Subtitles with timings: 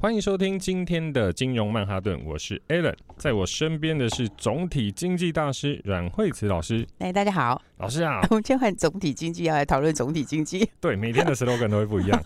[0.00, 6.86] 欢迎收听今天的金融曼哈顿，我是 Alan，在我身边的是总体经济大师阮惠慈老师。
[7.00, 10.70] 哎，大家好，老师啊， 我们今天换总体经济要来讨论总体经济。
[10.80, 12.22] 对，每天的 slogan 都会不一样。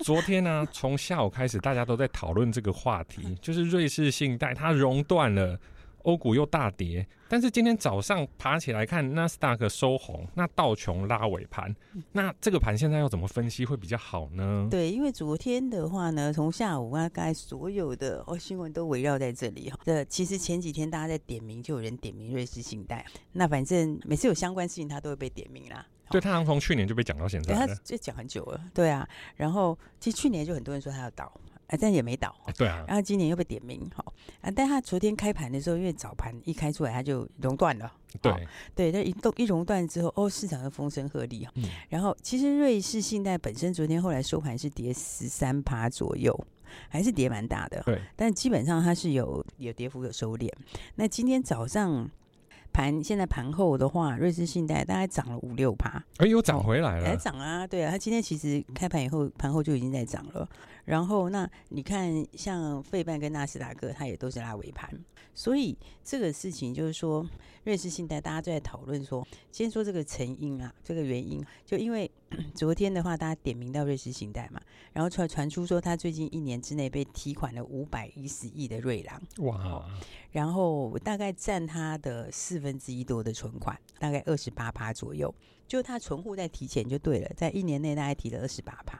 [0.00, 5.58] 昨天呢、啊，从下午开始，大家都在讨论这个话题，就是瑞士信贷它熔断了。
[6.02, 11.74] 欧股又大跌，但是今天早上爬起来看纳斯达克收红，那道琼拉尾盘，
[12.12, 14.68] 那这个盘现在要怎么分析会比较好呢？
[14.70, 19.78] 对，因为昨天的话呢，从下午啊，大概所有的哦新闻都围绕在这里哈。
[19.84, 25.86] 这其实前几天大家在点名，就有人点名瑞士信贷，那反正每次有相关事情，他都会被点名啦。
[26.10, 28.58] 对，他好像从去年就被讲到现在，他就讲很久了。
[28.72, 31.30] 对啊，然后其实去年就很多人说他要倒。
[31.68, 46.34] 啊，但也没倒，对啊，然后今年又被点名，好啊，但他昨天开盘的时候，因为早盘一开出来，它就熔断了，对，对，那一动一熔断之后，哦，市场就风声鹤唳啊，嗯，然后其实瑞士信贷本身昨天后来收盘是跌十三趴左右，
[46.88, 50.50] 还是跌蛮大的，对，但基本上它是有有跌幅有收敛，
[50.94, 52.10] 那今天早上。
[52.70, 60.46] 盘现在盘后的话，瑞士信贷大概涨了五六趴，哎又，涨回来了，还涨啊，对啊，它今天其实开盘以后，盘后就已经在涨了。
[60.88, 64.88] 然后那你看，像费半跟纳斯达克，它也都是拉尾盘，
[65.34, 67.28] 所以这个事情就是说，
[67.64, 69.22] 瑞士信贷大家都在讨论说，
[69.52, 72.10] 先说这个成因啊，这个原因，就因为
[72.56, 74.58] 昨天的话，大家点名到瑞士信贷嘛，
[74.94, 79.84] 然后传传出说，他最近一年之内被提款了五百一十亿的瑞郎，哇，
[80.30, 85.34] 然后大概占他的四分之一多的存款，大概二十八趴左右，
[85.68, 88.98] 就他存户在提前就对了，在一年内大概提了二十八趴，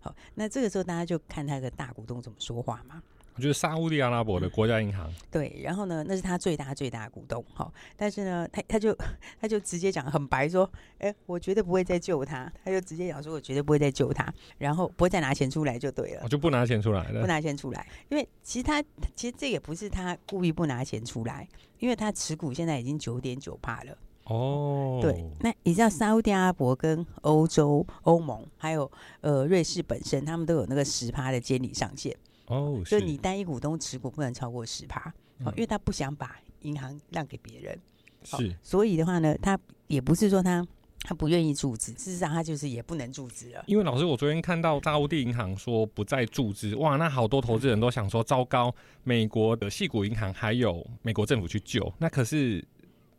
[0.00, 3.00] 好，那这个时候大家就看他的大股东怎么说话嘛。
[3.36, 8.92] 就是沙乌地阿拉伯的国家银行、嗯，对，然后呢，那是他最大最大股东，哈，但是呢，他他就
[9.40, 10.68] 他就直接讲很白说，
[10.98, 14.26] 哎，我绝对不会再救他，他就直接讲说，我绝对不会再救他，
[14.58, 18.82] 然后不会再拿钱出来就对了，我就不拿钱出来了，不拿钱出来，因为其实他
[19.14, 21.48] 其实这也不是他故意不拿钱出来，
[21.78, 23.96] 因为他持股现在已经九点九趴了，
[24.28, 28.90] 哦，对，那你知道沙乌地阿拉伯跟欧洲欧盟还有
[29.22, 32.14] 呃瑞士本身，他们都有那个十趴的监理上限。
[32.46, 37.78] 哦，所以你单一股东持股不能超过十趴，嗯，因为他不想把银行让给别人，
[38.22, 40.66] 是，所以的话呢，他也不是说他
[41.00, 43.64] 他不愿意注资，事实上他就是也不能注资了。
[43.66, 48.74] 因为老师，我昨天看到沙乌地银行说不再注资，哇，那好多投资人都想说，糟糕，
[49.04, 52.62] 美国的系股银行还有美国政府去救，那可是。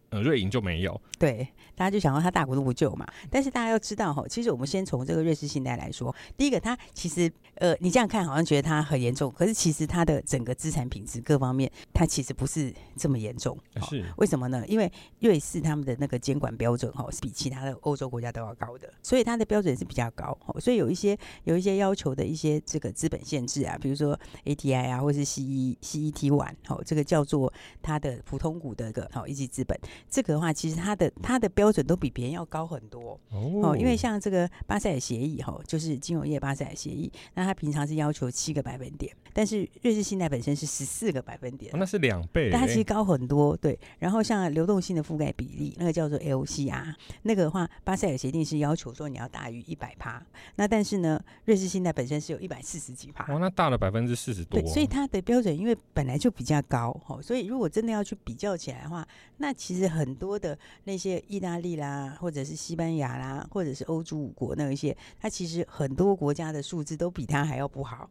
[0.09, 0.99] 呃，瑞银就没有。
[1.17, 3.05] 对，大家就想到他大股东不救嘛。
[3.29, 13.57] 但是大家要知道哈，其实我们先从这个瑞士信贷来说，第一个，它其实呃，你这样看好像觉得它很严重，可是其实它的整个资产品质各方面，它其实不是这么严重。
[13.89, 14.65] 是为什么呢？
[14.67, 20.37] 因为瑞士他们的那个监管标准哈，是比其他的欧洲国家都要高的，所以它的标准是比较高。
[20.59, 29.77] 所以有一些有一些要求的一些这个资本限制啊，比如说 ATI 啊，或是 CE CET one，好，这个叫做它的普通股的一个好一级资本。
[30.07, 33.75] 这个的话，其实它的它的标准都比别人要高很多哦。
[33.77, 43.55] 因为像这个巴塞尔协议哈，就是金融业巴塞尔协议，那它平常是要求七个百分点，但是瑞士信贷本身是十四个百分点，那是两倍，但它其实高很多。
[43.57, 46.93] 对，然后像流动性的覆盖比例，那个叫做 LCR，
[47.23, 50.23] 那个的话，巴塞尔协定是要求说你要大于一百趴，
[50.55, 54.61] 那但是呢，瑞士信贷本身是有一百四十几趴，哦，那大了百分之四十多。
[54.61, 59.05] 对，所以它的标准因为本来就比较高哈，所以如果真的要去比较起来的话，
[59.37, 68.09] 那其实很多的那些意大利啦，或者是西班牙啦，或者是欧洲五国那一些，它其实很多国家的数字都比它还要不好，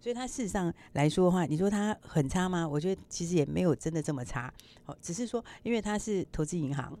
[0.00, 2.68] 所以它事实上来说的话，你说它很差吗？
[2.68, 4.52] 我觉得其实也没有真的这么差，
[4.86, 6.98] 哦，只是说因为它是投资银行，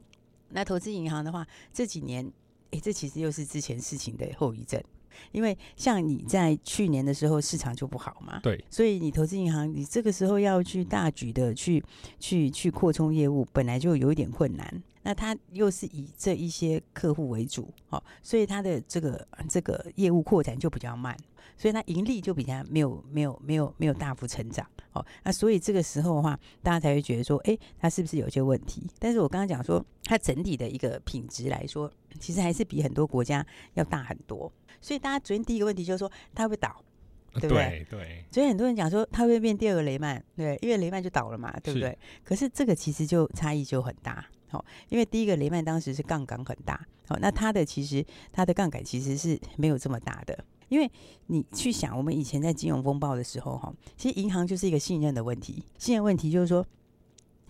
[0.50, 2.30] 那投资银行的话，这几年，
[2.70, 4.82] 诶，这其实又是之前事情的后遗症。
[5.32, 11.82] 因为像你在去年的时候市场就不好嘛，对，所以你投资银行，你这个时候要去大举的去
[12.18, 14.82] 去去扩充业务，本来就有一点困难。
[15.02, 21.16] 那他又是以这一些客户为主，哦，所以他的这个这个业务扩展就比较慢，
[21.56, 28.86] 所以他盈利就比较没有没有没有没有大幅成长，哦，那所以这个时候的话，大家才会觉得说，哎，他是不是有些问题？
[28.98, 34.52] 但是我刚刚讲说，它整体的一个品质来说，其实还是比很多国家要大很多。
[34.80, 36.82] 所以大家昨天第一个问题就是说，它会倒，
[37.34, 37.86] 对不对？
[37.88, 38.24] 对，对。
[38.30, 41.96] 所以很多人讲说，它会变第二个雷曼，对，因为雷曼就倒了嘛，对不对？
[42.24, 50.90] 可是这个其实就差异就很大，好，因为第一个雷曼当时是杠杆很大，好，那它的其实它的杠杆其实是没有这么大的，因为
[51.26, 56.66] 你去想，我们以前在金融风暴的时候，哈，其实银行就是一个信任的问题，信任问题就是说，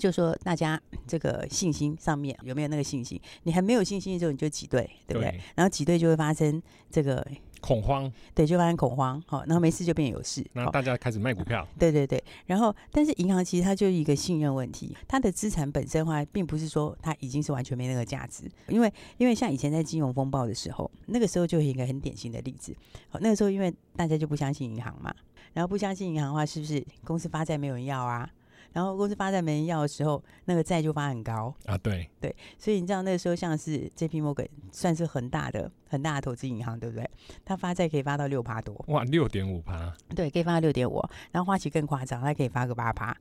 [0.01, 3.21] 就是说大家这个信心上面有没有那个信心？
[3.43, 5.31] 你还没有信心的时候，你就挤兑，对不对？
[5.31, 6.61] 对然后挤兑就会发生
[6.91, 7.25] 这个。
[7.61, 22.75] 恐慌，对，就发生恐慌，好，然后没事就变有事，那大家开始卖股票，对对对，然后但是银行其实它就是一个信任问题，它的资产本身的话，并不是说它已经是完全没那个价值，因为因为像以前在金融风暴的时候，那个时候就是一个很典型的例子，
[23.11, 25.15] 好，那个时候因为大家就不相信银行嘛，
[25.53, 28.27] 然后不相信银行的话，是不是公司发债没有人要啊？
[28.73, 31.55] 然后公司发债没人要的时候，那个债就发很高。
[31.67, 32.09] 啊，对。
[32.21, 37.11] 对，所以你知道那个时候像是 JP Morgan 算是很大的很大的投资银行，对不对？
[37.45, 41.05] 它发债可以发到六趴多，哇，六点五趴，对，可以发到六点五。
[41.33, 43.15] 然后花旗更夸张，它可以发个八趴，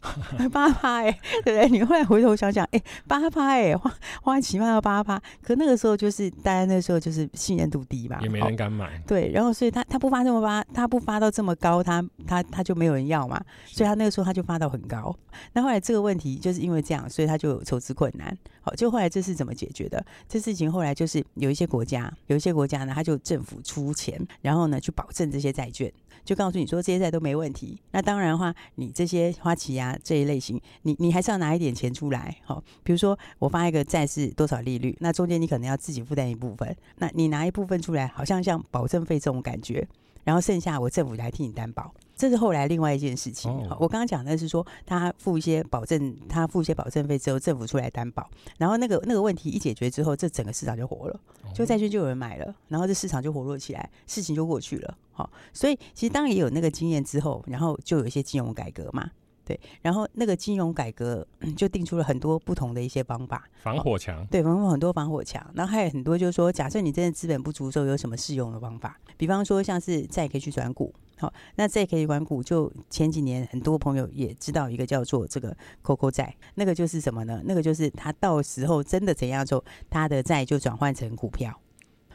[0.51, 1.11] 八趴哎，
[1.43, 1.69] 对不对？
[1.69, 9.31] 你后来回头想想，哎，八趴哎，花花旗卖到八趴，可那个时候就是大家那个时候就是信任度低嘛，也没人敢买，哦、对。
[9.31, 15.15] 然后所以他他不发这么发，他不发到这么高，他他他就没有人要嘛，所以他那个时候他就发到很高。
[15.53, 18.35] 那后来这个问题就是因为这样，所以他就有筹资困难。
[18.61, 20.03] 好，就后来这是怎么解决的？
[20.27, 25.89] 这事情后来就是有一些国家，有一些国国家呢，他就政府出钱，然后呢去保证这些债券，
[26.25, 27.79] 就告诉你说这些债都没问题。
[27.91, 32.35] 那当然的话，你这些花旗啊这一类型，你你还是要拿一点钱出来。
[32.43, 39.87] 好，比如说我发一个债是多少利率，那中间你可能要自己负担一部分，那你拿一部分出来，好像像保证费这种感觉，
[40.29, 41.91] 然后剩下我政府来替你担保。
[42.15, 43.51] 这是后来另外一件事情。
[43.51, 48.29] 哦、我刚刚讲的是说，他付一些保证，他付一些保证费之后，政府出来担保，
[48.59, 51.19] 然后那个那个问题一解决之后，这整个市场就活了，
[51.51, 54.95] 就债券就有人买了，然后这市场就活络起来，事情就过去了。
[55.11, 59.09] 好，所以其实当然也有那个经验之后，然后就有一些金融改革嘛，
[59.49, 61.25] 对，然后那个金融改革
[61.57, 70.93] 就定出了很多不同的一些方法，防火墙，对，防很多防火墙，然后还有很多就是说，假设你真的资本不足之后，有什么适用的方法，比方说像是债可以去转股。
[71.17, 77.41] 好，那债可以转股，就前几年很多朋友也知道一个叫做这个 COCO 债，那个就是什么呢？
[77.43, 81.59] 那个就是他到时候真的怎样做，他的债就转换成股票。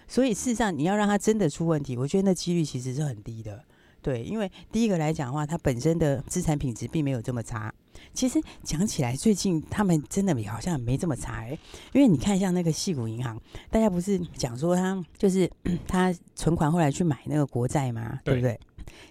[0.07, 3.65] 所以事实上，你要让他真的出问题，我觉得那几率其实是很低的。
[4.05, 7.73] 对，因为第一个来讲的话，它本身的资产品质并没有这么差。
[8.13, 11.59] 其实讲起来，最近他们真的好像没这么差哎。
[11.95, 13.41] 因为你看，像那个细谷银行，
[13.71, 15.51] 大家不是讲说他就是
[15.89, 18.21] 他存款后来去买那个国债嘛？
[18.23, 18.61] 对不对？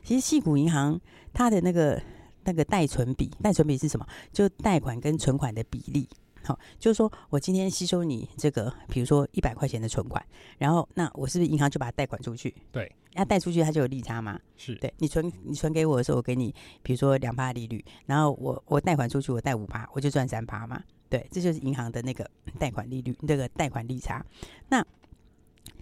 [0.04, 1.01] 其实，细谷银行
[1.34, 2.00] 它的那个
[2.44, 4.06] 那个贷存比，贷存比是什么？
[4.31, 6.07] 就贷款跟存款的比例。
[6.44, 10.24] 好，就是说我今天吸收你这个，比如说一百块钱的存款，
[10.57, 12.54] 然后那我是不是银行就把它贷款出去？
[12.72, 14.40] 对，那贷出去它就有利差嘛？
[14.57, 20.81] 是对，你存你存给我的时候，我给你比如说两趴利率，然后我我贷款出去我贷五趴，我就赚三趴嘛？
[21.10, 22.30] 对，这就是银行的那个
[22.60, 24.25] 贷款利率，那个贷款利差。
[24.69, 24.86] 那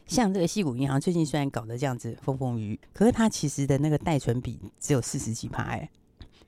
[0.05, 5.89] 像这个西谷银行最近虽然搞得这样子风风雨雨，可是它其实的那个贷存比只有四十几趴，哎，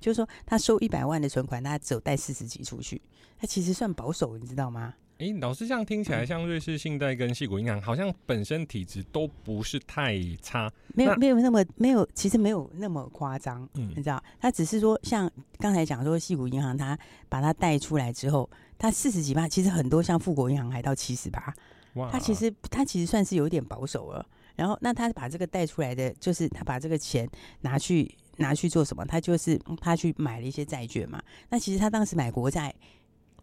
[0.03, 3.01] 就是说他收一百万的存款，他只有贷四十几出去，
[3.39, 4.94] 他其实算保守，你知道吗？
[5.19, 21.53] 哎、欸，老师这样听起来，像瑞士信贷跟细谷银行，好像本身体质都不是太差，没有没有那么没有，其实没有那么夸张，嗯，你知道，他只是说像刚才讲说细谷银行，他把它贷出来之后，他四十几趴，其实很多像富国银行还到七十八。
[21.94, 27.29] 哇，他其实他其实算是有点保守了，然后那他把这个贷出来的，就是他把这个钱
[27.62, 29.06] 拿去拿去做什么？
[29.06, 31.22] 他就是他去买了一些债券嘛。
[31.50, 32.74] 那其实他当时买国债。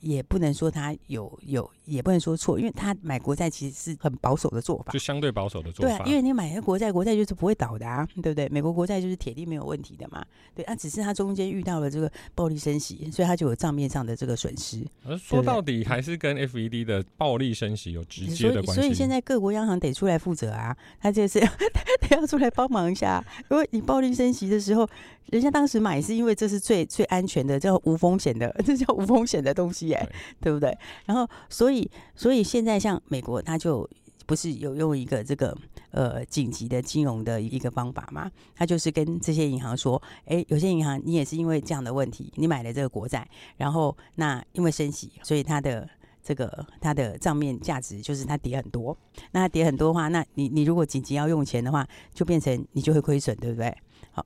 [0.00, 5.98] 也不能说他有有，也不能说错，因为他买国债其实是很保守的做法，就相对保守的做法。
[5.98, 8.48] 对啊，因为你买个国债，国债就是不会倒的啊，对不对？
[8.48, 10.24] 美国国债就是铁定没有问题的嘛。
[10.54, 14.84] 对啊，只是他中间遇到了这个暴力升息，所以他就有账面上的这个损失。
[15.04, 18.80] 而说到底还是跟 FED 的暴力升息有直接的关系。
[18.80, 23.22] 所以现在各国央行得出来负责啊，他就是得要出来帮忙一下。
[23.50, 24.88] 因为你暴力升息的时候，
[25.26, 29.89] 人家当时买是因为这是最最安全的，叫无风险的， 这叫无风险的东西。
[29.98, 30.08] 对，
[30.40, 30.76] 对不对？
[31.04, 33.88] 然后，所以，所以现在像美国，他就
[34.26, 35.56] 不是有用一个这个
[35.90, 38.30] 呃紧急的金融的一个方法嘛？
[38.54, 45.88] 他就是跟这些银行说，哎，有些银行你也是因为这样的问题，你买了这个国债，然后那因为升息，所以它的
[46.22, 48.96] 这个它的账面价值就是它跌很多。
[49.32, 53.76] 那它跌很多的话，那你你如果紧急要用钱的话，就变成你就会亏损，对不对？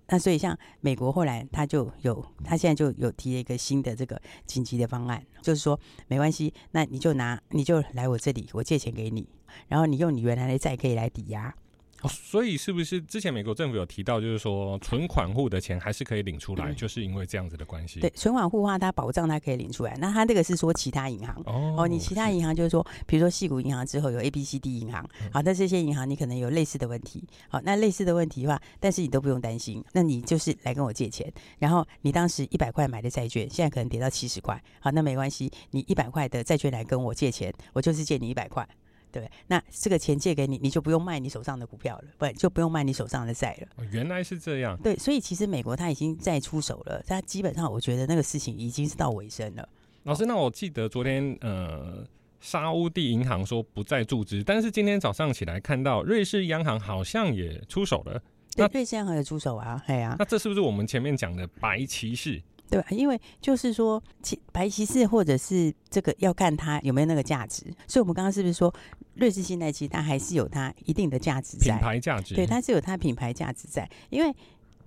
[0.09, 9.29] 那所以像美国后来他就有，他现在就有提了一个新的这个紧急的方案，就是说没关系，那你就拿，你就来我这里，我借钱给你，
[9.69, 11.55] 然后你用你原来的债可以来抵押，
[12.03, 18.01] 哦，所以是不是之前美国政府有提到，就是说存款户的钱还是可以领出来，嗯、就是因为这样子的关系？
[18.01, 19.97] 对，存款户的话，它保障它可以领出来。
[19.99, 21.35] 那它这个是说其他银行。
[21.47, 38.69] 哦，哦，你其他银行就是说，比如说矽谷银行之后有 A、B、C、D 银行，好，那这些银行你可能有类似的问题，好，那类似的问题的话，但是你都不用担心，那你就是来跟我借钱，然后你当时一百块买的债券，现在可能跌到七十块，好，那没关系，你一百块的债券来跟我借钱，我就是借你一百块。
[39.15, 43.85] 对，那这个钱借给你，你就不用卖你手上的股票了，不就不用卖你手上的债了。
[43.93, 44.77] 原来是这样。
[44.83, 49.69] 对，所以其实美国他已经在出手了，他基本上我觉得那个事情已经是到尾声了。
[50.03, 52.05] 老师，那我记得昨天呃，
[52.41, 58.21] 沙乌地银行说不再注资，但是今天早上起来看到瑞士央行好像也出手了。
[58.57, 60.17] 对，瑞士央行也出手啊，对啊。
[60.19, 62.43] 那这是不是我们前面讲的白骑士？
[62.71, 62.87] 对吧？
[62.91, 67.65] 因为就是说，其白骑士或者是这个要看它有没有那个价值。
[67.87, 68.75] 所以我们刚刚是不是说，
[69.15, 72.35] 瑞士信贷其实它还是有它一定的价值在，品牌价值。
[72.35, 73.89] 对，它是有它品牌价值在。
[74.11, 74.35] 因为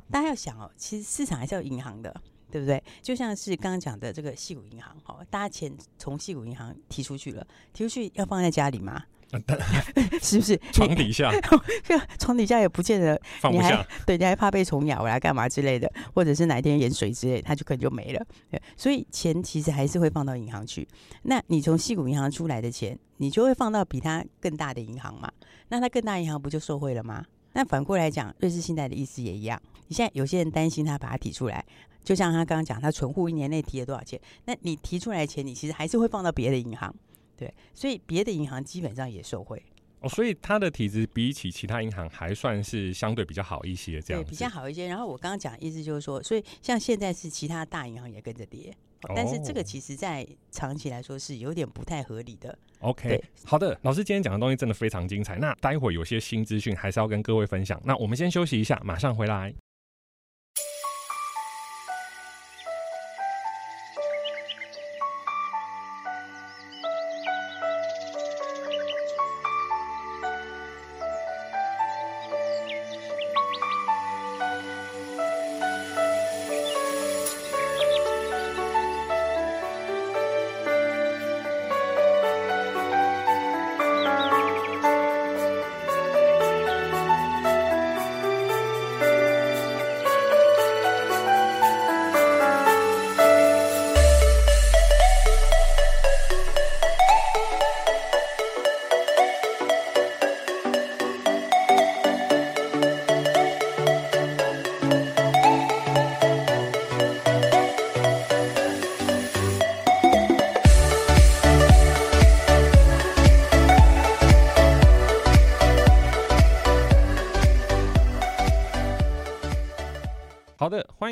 [0.10, 2.14] 大家要想哦，其实市场还是有银行的，
[2.52, 2.84] 对不对？
[3.02, 9.04] 就像是刚刚讲的这个细谷银行，哈，大家钱从细谷银行提出去了，提出去要放在家里吗？
[10.22, 11.32] 是不是 床底下？
[12.18, 13.86] 床底下也不见得，放不下。
[14.06, 18.26] 对，你还怕被虫咬来干嘛之类的，或者是哪一天盐水之类，它就可能就没了。
[18.50, 20.88] 对，所以钱其实还是会放到银行去。
[21.24, 25.30] 那你从细谷银行出来的钱，你就会放到比它更大的银行嘛？
[25.70, 27.26] 那它更大银行不就受贿了吗？
[27.54, 29.62] 那反过来讲，瑞士信贷的意思也一样。
[29.88, 31.66] 你现在有些人担心他把它提出来，
[32.04, 34.20] 就像他刚刚讲，他存户一年内提了多少钱？
[34.46, 36.94] 那你提出来的钱，你其实还是会放到别的银行。
[37.38, 39.62] 对，所以别的银行基本上也受惠
[40.00, 44.88] 哦，所以它的体质比起其他银行还算是相对比较好一些，这样对，比较好一些。
[44.88, 48.72] 然后我刚刚讲的意思就是说，所以像现在是其他大银行也跟着跌，
[49.03, 52.58] 哦，但是这个其实在长期来说是有点不太合理的。
[52.79, 55.36] OK，好的，老师今天讲的东西真的非常精彩。
[55.38, 57.82] 那待会有些新资讯还是要跟各位分享。
[57.84, 59.53] 那我们先休息一下，马上回来。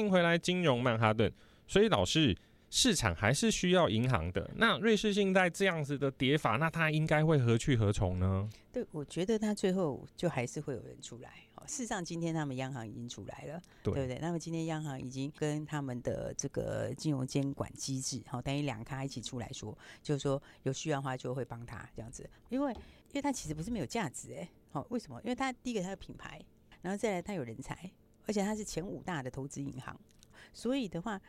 [0.06, 1.32] 迎回来，金融曼哈顿。
[1.68, 2.36] 所以老师，
[2.70, 4.50] 市场还是需要银行的。
[4.56, 8.48] 那瑞士信贷这样子的跌法，那它应该会何去何从呢？
[8.72, 11.32] 对，我觉得它最后就还是会有人出来。
[11.56, 14.20] 哦，事实上，今天他们央行已经出来了，对，对不对？
[14.20, 22.30] 那么今天央行已经跟他们的这个金融监管机制，好，等于两咖一起出来说，就是说有需要的话就会帮他这样子。
[22.50, 25.20] 因为，因为它其实不是没有价值，哎，好，为什么？
[25.24, 26.40] 因为它第一个它的品牌，
[26.82, 27.90] 然后再来它有人才。
[28.27, 30.00] 而且它是前五大的投资银行，
[30.53, 31.22] 所以的话，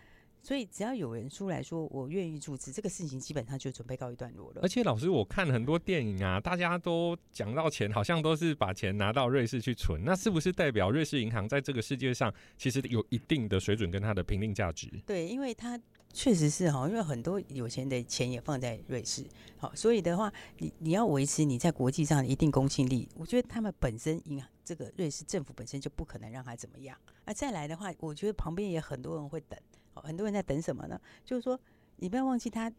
[0.43, 4.61] 所以只要有人出来说我愿意注资，这个事情基本上就准备告一段落了。
[4.63, 14.89] 而且老师，我看很多电影啊，大家都讲到钱，好像都是把钱拿到瑞士去存，那是不是代表瑞士银行在这个世界上其实有一定的水准跟它的评定价值？
[15.07, 15.81] 对，因为它。
[16.17, 19.23] 确实是哈，因为很多有钱的钱也放在瑞士，
[19.59, 26.97] 好，所以的话，你你要维持你在国际上的一定公信力，我觉得他们本身银行这个瑞士政府本身就不可能让他怎么样。
[27.27, 29.61] 那再来的话，我觉得旁边也很多人会等，
[29.93, 30.99] 很多人在等什么呢？
[31.23, 31.61] 就是说，
[31.97, 32.73] 你不要忘记，他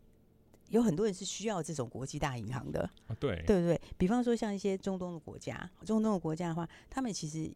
[0.70, 2.89] 有很多人是需要这种国际大银行的，
[3.20, 3.79] 对对不对？
[4.00, 7.53] 比方说像一些中东的国家，中东的国家的话，他们其实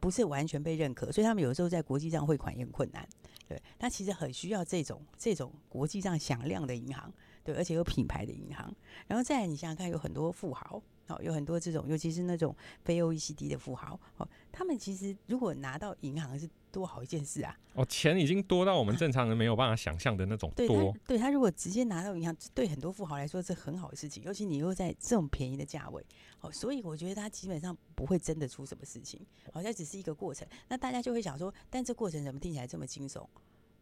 [0.00, 3.06] 不是完全被认可，所以他们有时候在国际上汇款也很困难。
[3.48, 7.10] 对，他其实很需要这种这种国际上响亮的银行，
[7.42, 8.70] 对，而且有品牌的银行。
[9.06, 17.56] 然后再来，你想想看，有很多富豪，哦，有很多这种，尤其是那种非 OECD 的富豪，哦，他们其实如果拿到银行是多好一件事啊！
[17.74, 20.94] 哦，钱已经多到我们正常人没有办法想象的那种多。
[21.06, 26.04] 对他，如果直接拿到银行，对很多富豪来说是很好的事情，尤其你又在这种便宜的价位，
[26.40, 29.20] 哦，所以我觉得他基本上不会真的出什么事情，
[29.52, 30.46] 好像只是一个过程。
[30.68, 33.26] 那大家就会想说，但这过程怎么听起来这么惊悚？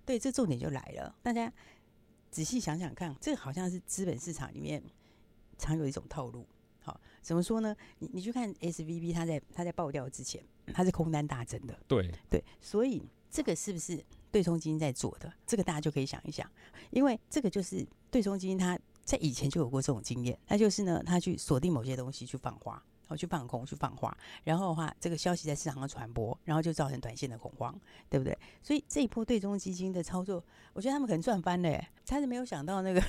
[0.05, 1.15] 对，这重点就来了。
[1.23, 1.53] 大家
[2.31, 4.83] 仔细想想看，这好像是资本市场里面
[5.59, 6.47] 常有一种套路。
[7.27, 7.75] 好，怎么说呢？
[7.99, 10.41] 你你去看 SVB，它在它在爆掉之前，
[10.73, 11.77] 它是空单大增的。
[11.89, 15.33] 对对，所以这个是不是对冲基金在做的？
[15.45, 16.49] 这个大家就可以想一想，
[16.91, 22.81] 因为这个就是对冲基金它在以前就有过这种经验，那就是呢，它去锁定某些东西去放花。
[23.09, 27.73] 然后去放空，去放话，然后的话，这个消息在市场上传播，然后就造成短线的恐慌，
[28.11, 28.37] 对不对？
[28.65, 33.01] 所以这一波对冲基金的操作，我觉得他们可能赚翻了，他是没有想到那个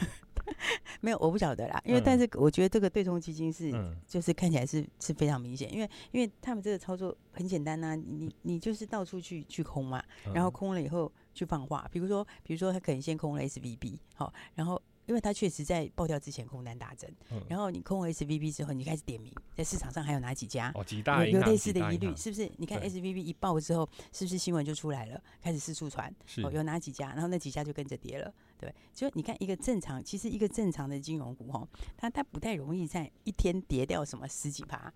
[1.01, 1.81] 没有，我不晓得啦。
[1.85, 14.81] 因为但是我觉得这个对冲基金是，嗯、就是看起来是是非常明显，因为因为他们这个操作很简单呐、啊，你你就是到处去去空嘛，然后空了以后去放话，比如说比如说他可能先空了 SVB，好，然后。
[15.07, 20.69] 因为它确实在爆掉之前空单大增，嗯、然后你空 SVB 之后，你开始点名在市场上还有哪几家？
[20.75, 22.51] 哦，几大有类似的疑虑，是不是？
[22.57, 26.13] 你看 SVB 一爆之后，是不是新闻就出来了，开始四处传？
[26.43, 27.13] 哦，有哪几家？
[27.13, 28.73] 然后那几家就跟着跌了，对。
[28.93, 34.93] 就你看一个正常，其实一个正常的金融股哈，它它不太容易在一天跌掉什么十几趴。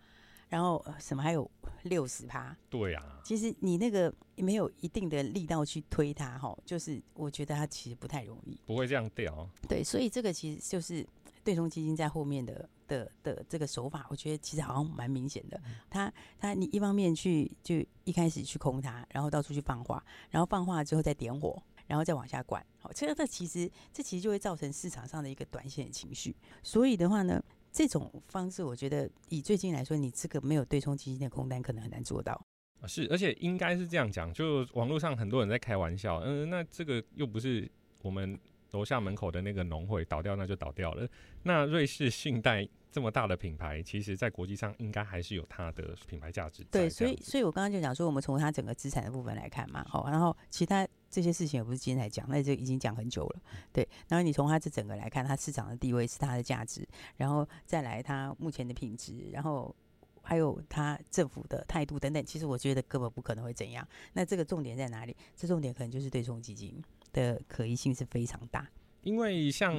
[0.50, 1.50] 然后什么还有
[1.84, 2.54] 六十趴？
[2.70, 9.50] 对啊，其实你那个没有一定的力道去推它，哈，就是我觉得它其实不太容易，不会这样掉。
[9.70, 11.08] 对，所以这个其实就是
[11.42, 15.58] 对冲基金在后面的的的这个手法，我觉得其实好像蛮明显的。
[15.90, 26.36] 它它你一方面去就一开始去空它，然后到处去放话，然后放话之后再点火，然后再往下管，好，这个这其实这其实就会造成市场上的一个短线的情绪。
[26.64, 27.44] 所以的话呢。
[27.74, 32.46] 这种方式，我觉得以最近来说，你这个没有对冲基金的空单，可能很难做到。
[32.86, 37.72] 是，而且应该是这样讲，就网络上很多人在开玩笑，嗯，那这个又不是
[38.02, 38.38] 我们
[38.72, 41.08] 楼下门口的那个农会倒掉，那就倒掉了。
[41.44, 46.66] 那瑞士信贷这么大的品牌，其实在国际上应该还是有它的品牌价值。
[46.70, 50.86] 对，所以，所以我刚刚就讲说，我们从它整个资产的部分来看嘛，好，然后其他。
[51.12, 53.42] 这些事情也不是今天才讲，那就已经讲很久了，
[53.74, 53.86] 对。
[54.08, 56.88] 然后你从它这整个来看，它市场的地位是它的价值，
[57.18, 59.76] 然后再来它目前的品质，然后
[60.22, 63.86] 还有它政府的态度等等，其实我觉得根本不可能会怎样。
[64.14, 65.14] 那这个重点在哪里？
[65.36, 68.66] 这重点可能就是对冲基金的可疑性是非常大。
[69.02, 69.76] 因为像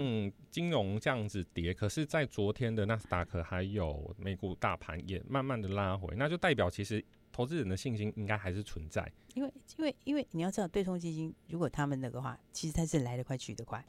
[0.50, 7.02] 金融这样子跌，可是在昨天的纳斯达克还有美股大盘也慢慢的拉回，那就代表其实。
[7.32, 13.84] 投资人的信心应该还是存在，因为因为因为你要知道，对冲基金如果他们那个话，其实它是来得快去得快，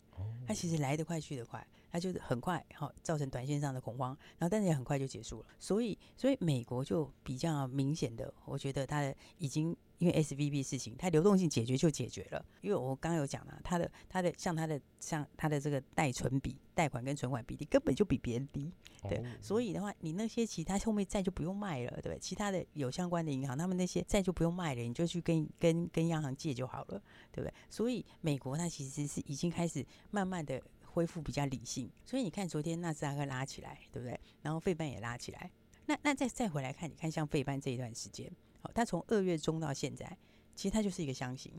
[0.47, 9.75] 它其实来得快去得快，它就是很快好造成短线上的恐慌，然后但是也很快就结束了，所以所以美国就比较明显的，我觉得它的已经。
[10.03, 12.45] 因为 SVB 事情，它流动性解决就解决了。
[12.59, 18.69] 因为我刚刚有讲了，它的它的像它的像它的这个贷存比、贷款跟存款比例根本就比别人低，
[19.03, 19.17] 对。
[19.19, 19.25] Oh.
[19.41, 22.19] 所以的话，你那些其他后面债就不用卖了，对不对？
[22.19, 27.53] 其他的有相关的银行，他们那些债就不用卖了，你就去跟跟跟央行借就好了，对不对？
[27.69, 31.89] 所以美国它其实是已经开始慢慢的恢复比较理性。
[32.03, 34.19] 所以你看昨天纳斯达克拉起来，对不对？
[34.41, 35.49] 然后费半也拉起来。
[35.85, 38.29] 那那再再回来看，你看像费半这一段时间。
[38.73, 40.17] 他从二月中到现在，
[40.55, 41.53] 其实它就是一个箱型，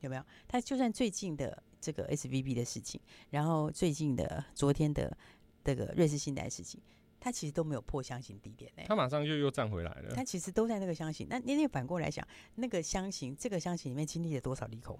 [0.00, 0.24] 有没有？
[0.48, 5.16] 它就算最近的这个 SVB 的事情，然后最近的昨天的
[5.62, 6.80] 这个瑞士信贷事情。
[7.20, 10.14] 它其实都没有破箱型低点呢，它马上就又站回来了。
[10.14, 12.22] 它其实都在那个箱型，那你你反过来想，
[12.56, 14.98] 那个箱型这个箱型里面经历了多少利空？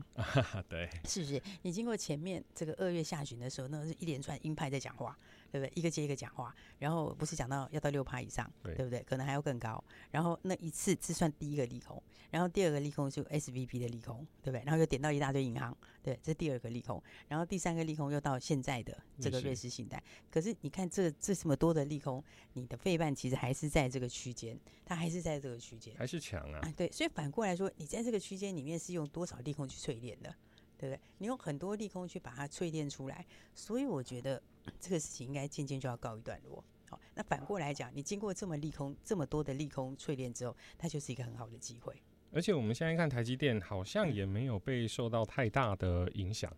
[0.67, 1.43] 对，是不是？
[1.61, 5.15] 你经过前面这个二月下旬的时候，那个、是一连串鹰派在讲话，
[5.55, 5.73] 对不对？
[5.77, 9.01] 一个接一个讲话，然后不是讲到要到六趴以上，对，对不对？
[9.05, 9.83] 可能还要更高。
[10.11, 14.65] 然后那一次是算第一个利空，然后第二个利空就 SVP 的利空，对不对？
[14.65, 17.01] 然后又点到一大堆银行，对，这是第二个利空。
[17.29, 20.03] 然后第三个利空又到现在的这个瑞士信贷。
[20.29, 22.25] 可是你看这这这么多的利空。
[22.57, 26.73] 你的费半其实还是在这个区间，它还是在这个区间，还是强啊，啊。
[26.77, 30.33] 对，所以反过来说，你在这个区间里面是用多少利空去淬炼的，
[30.79, 31.01] 对不对？
[31.19, 34.43] 你用很多利空去把它淬炼出来，所以我觉得
[34.81, 36.63] 这个事情应该渐渐就要告一段落。
[36.89, 41.95] 好，那反过来讲，你经过这么利空这么多的利空淬炼之后，它就是一个很好的机会。
[42.33, 46.55] 而且我们现在看台积电，好像也没有被受到太大的影响。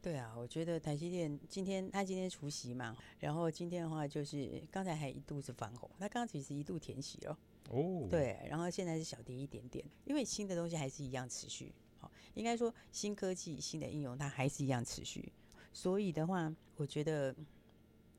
[0.00, 7.36] 对啊，我觉得台积电今天他今天除息嘛，然后今天的话就是刚才还一度是翻红，他刚刚其实一度填息了
[7.70, 11.74] 哦，对，然后现在是小跌一点点，因为新的东西还是一样持续，好，
[12.34, 15.32] 应该说新科技新的应用它还是一样持续，
[15.72, 17.34] 所以的话，我觉得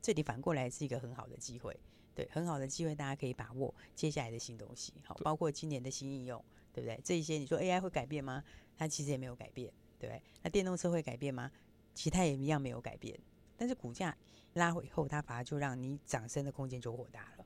[0.02, 1.78] 这里反过来是一个很好的机会，
[2.14, 7.00] 对，很好的机会，大家可以把握接下来的新东西，好，包括今年的新应用，对不对？
[7.04, 8.42] 这一些你说 AI 会改变吗？
[8.76, 10.22] 它其实也没有改变，对不对？
[10.42, 11.50] 那电动车会改变吗？
[11.94, 13.18] 其他也一样没有改变，
[13.56, 14.16] 但是股价
[14.54, 17.44] 拉回后，它反而就让你涨升的空间就扩大了。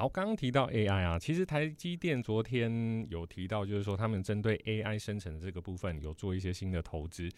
[0.00, 7.28] 好，刚刚提到 AI 啊，其实台积电昨天有提到，就是说他们针对 AI 生成的这个部分有做一些新的投资。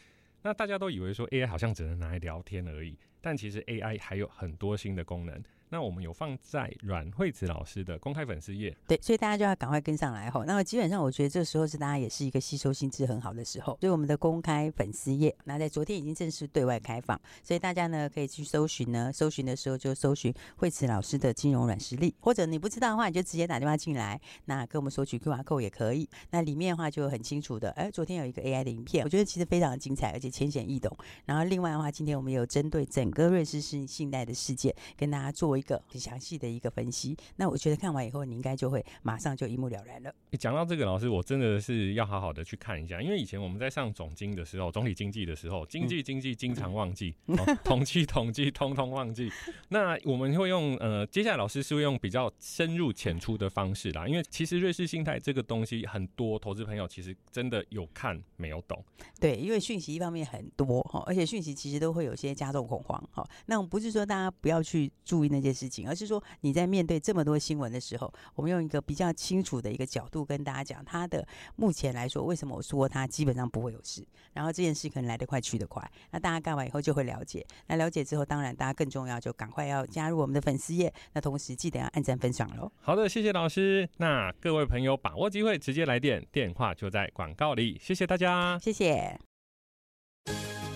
[0.42, 5.42] 那大家都以为说 AI 好像只能拿来聊天而已，但其实 AI 还有很多新的功能。
[5.72, 10.44] 那我们有放在阮慧慈老师的公开粉丝页，对，所以大家就要赶快跟上来吼。
[10.44, 13.78] 那么基本上，我觉得这时候是大家也是一个吸收心智很好的时候。
[13.80, 26.06] 所以我们的公开粉丝页，那在昨天已经正式对外开放，所以大家呢可以去搜寻呢，搜寻的时候就搜寻慧慈老师的金融软实力，或者你不知道的话，你就直接打电话进来，那跟我们索取 QR code 也可以。
[26.32, 30.94] 那里面的话就很清楚的，哎，昨天有一个 AI 的影片，我觉得其实非常的精彩，而且浅显易懂。
[31.24, 36.52] 然后另外的话，今天我们有针对整个瑞士信信贷的事件，跟大家做一一个很详细的。
[36.52, 40.14] 一个分析，那我觉得看完以后，你应该就会马上就一目了然了。
[40.30, 49.30] 你讲到这个，老师，我真的是要好好的去看一下，因为以前我们在上总经的时候，总体经济的时候，经济经济经常忘记，嗯哦、统计统计通通忘记。
[49.70, 58.84] 那我们会用呃，接下来老师是会用比较深入浅出的方式啦，因为其实瑞士信贷这个东西，很多投资朋友其实真的有看没有懂。
[59.18, 63.26] 对，因为讯息一方面很多哈，而且讯息其实都会有些加重恐慌哈。
[63.46, 66.22] 那我们不是说大家不要去注意那件事情，而是说。
[66.40, 74.06] 你在面对这么多新闻的时候，我们用一个比较清楚的一个角度跟大家讲，它的目前来说，为什么我说它基本上不会有事？
[74.32, 77.46] 然后这件事可能来得快去得快，那大家干完以后就会了解。
[77.66, 80.92] 那了解之后，当然大家更重要，就赶快要加入我们的粉丝页。
[81.12, 82.70] 那同时记得要按赞分享喽。
[82.80, 83.88] 好的，谢谢老师。
[83.98, 87.78] 那各位朋友把握机会，直接来电，电话就在广告里。
[87.80, 89.18] 谢谢大家，谢谢。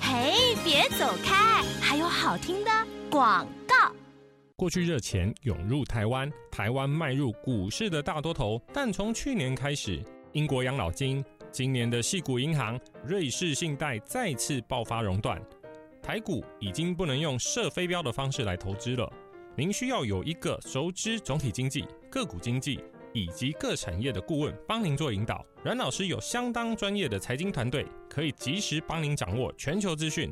[0.01, 2.71] 嘿，别走开，还有好听的
[3.11, 3.66] 广告。
[4.59, 8.59] 过去热钱涌入台湾，台湾迈入股市的大多头。
[8.73, 15.39] 但从去年开始，英国养老金、今年的系股银行、瑞士信贷再次爆发熔断，
[16.03, 19.13] 台股已经不能用射飞镖的方式来投资了。
[19.55, 22.81] 您需要有一个熟知总体经济、个股经济
[23.13, 25.45] 以及各产业的顾问帮您做引导。
[25.63, 30.31] 阮老师有相当专业的财经团队，可以及时帮您掌握全球资讯。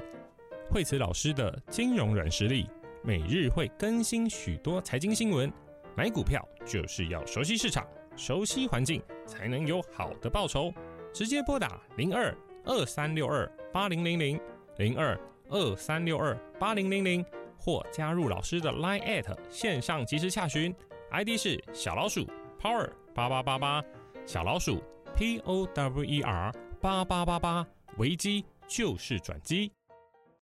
[0.71, 2.67] 惠慈老师的金融软实力。
[3.07, 5.53] 每日会更新许多财经新闻，
[5.95, 7.87] 买股票就是要熟悉市场、
[8.17, 10.73] 熟悉环境，才能有好的报酬。
[11.13, 14.41] 直接拨打零二二三六二八零零零
[14.79, 17.23] 零二二三六二八零零零，
[17.59, 20.75] 或加入老师的 Line at 线上即时洽询
[21.11, 22.27] ，ID 是小老鼠
[22.59, 23.85] Power 八八八八，
[24.25, 24.83] 小老鼠
[25.15, 27.67] P O W E R 八八八八，
[27.99, 29.71] 危机就是转机。